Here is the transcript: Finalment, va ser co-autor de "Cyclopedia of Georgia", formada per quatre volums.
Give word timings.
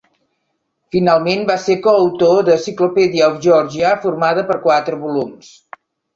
Finalment, 0.95 1.43
va 1.49 1.57
ser 1.65 1.75
co-autor 1.87 2.39
de 2.47 2.57
"Cyclopedia 2.65 3.29
of 3.33 3.39
Georgia", 3.45 3.93
formada 4.09 4.47
per 4.51 4.59
quatre 4.67 5.01
volums. 5.05 5.55